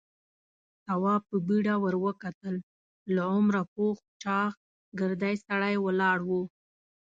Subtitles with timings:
[0.85, 2.55] تواب په بيړه ور وکتل.
[3.15, 4.51] له عمره پوخ چاغ،
[4.99, 6.31] ګردی سړی ولاړ و.